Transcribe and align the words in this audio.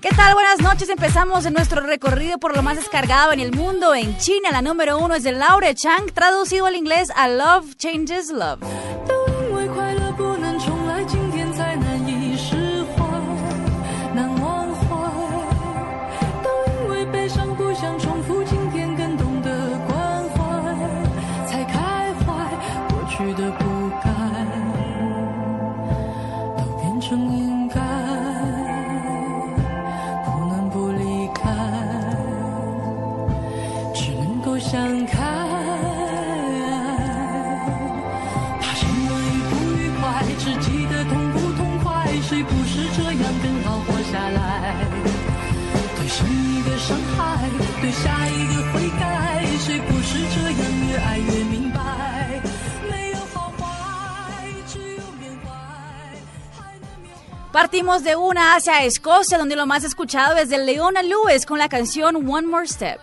¿Qué 0.00 0.08
tal? 0.16 0.34
Buenas 0.34 0.60
noches. 0.60 0.88
Empezamos 0.88 1.46
en 1.46 1.52
nuestro 1.52 1.80
recorrido 1.80 2.38
por 2.38 2.56
lo 2.56 2.62
más 2.62 2.76
descargado 2.76 3.32
en 3.32 3.40
el 3.40 3.52
mundo. 3.52 3.94
En 3.94 4.16
China, 4.18 4.50
la 4.50 4.62
número 4.62 4.98
uno 4.98 5.14
es 5.14 5.22
de 5.22 5.32
Laura 5.32 5.74
Chang, 5.74 6.12
traducido 6.12 6.66
al 6.66 6.76
inglés 6.76 7.10
a 7.14 7.28
Love 7.28 7.76
Changes 7.76 8.30
Love. 8.30 8.60
Partimos 57.52 58.04
de 58.04 58.14
una 58.14 58.54
hacia 58.54 58.84
Escocia, 58.84 59.36
donde 59.36 59.56
lo 59.56 59.66
más 59.66 59.82
escuchado 59.82 60.36
es 60.36 60.48
de 60.48 60.58
Leona 60.58 61.02
Lewis 61.02 61.44
con 61.46 61.58
la 61.58 61.68
canción 61.68 62.16
One 62.16 62.46
More 62.46 62.66
Step. 62.68 63.00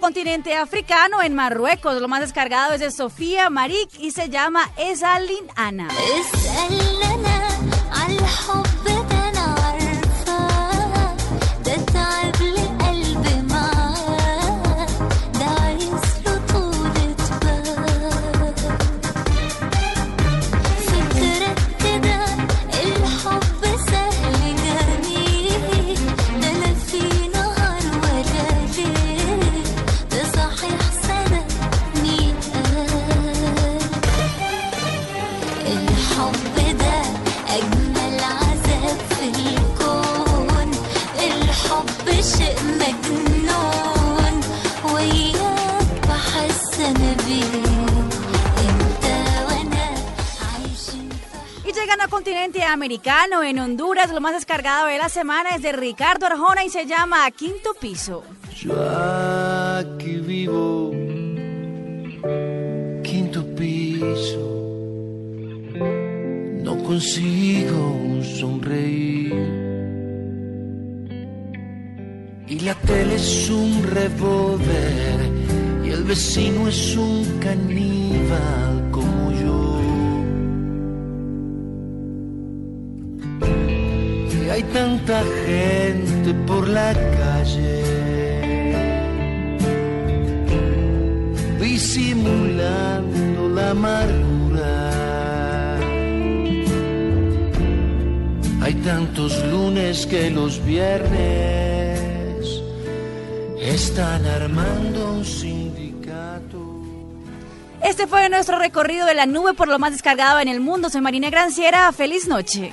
Continente 0.00 0.54
africano, 0.54 1.22
en 1.22 1.34
Marruecos. 1.34 2.00
Lo 2.00 2.08
más 2.08 2.20
descargado 2.20 2.74
es 2.74 2.80
de 2.80 2.90
Sofía 2.90 3.50
Marik 3.50 3.88
y 3.98 4.10
se 4.10 4.28
llama 4.28 4.70
Esalin 4.76 5.46
Ana. 5.54 5.88
Continente 52.08 52.64
americano, 52.64 53.42
en 53.42 53.58
Honduras, 53.58 54.10
lo 54.10 54.20
más 54.20 54.34
descargado 54.34 54.86
de 54.86 54.98
la 54.98 55.08
semana 55.08 55.50
es 55.50 55.62
de 55.62 55.72
Ricardo 55.72 56.26
Arjona 56.26 56.64
y 56.64 56.70
se 56.70 56.86
llama 56.86 57.30
Quinto 57.30 57.74
Piso. 57.74 58.24
Yo 58.56 58.74
aquí 59.78 60.16
vivo, 60.16 60.85
consigo 66.96 68.22
sonreír. 68.22 69.34
Y 72.48 72.60
la 72.60 72.74
tele 72.74 73.16
es 73.16 73.50
un 73.50 73.82
revólver 73.82 75.18
y 75.84 75.90
el 75.90 76.04
vecino 76.04 76.68
es 76.68 76.96
un 76.96 77.38
caníbal 77.40 78.76
hay 84.56 84.62
tanta 84.72 85.22
gente 85.44 86.32
por 86.46 86.66
la 86.66 86.94
calle 86.94 87.82
disimulando 91.60 93.48
la 93.50 93.70
amargura. 93.72 94.95
Tantos 98.86 99.44
lunes 99.46 100.06
que 100.06 100.30
los 100.30 100.64
viernes 100.64 101.98
están 103.60 104.24
armando 104.24 105.14
un 105.14 105.24
sindicato. 105.24 106.84
Este 107.82 108.06
fue 108.06 108.28
nuestro 108.28 108.60
recorrido 108.60 109.04
de 109.04 109.14
la 109.14 109.26
nube 109.26 109.54
por 109.54 109.66
lo 109.66 109.80
más 109.80 109.90
descargado 109.90 110.38
en 110.38 110.46
el 110.46 110.60
mundo. 110.60 110.88
Soy 110.88 111.00
Marina 111.00 111.30
Granciera. 111.30 111.90
Feliz 111.90 112.28
noche. 112.28 112.70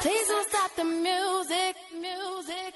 Please 0.00 0.28
don't 0.28 0.48
stop 0.48 0.74
the 0.76 0.84
music, 0.84 1.76
music. 1.92 2.74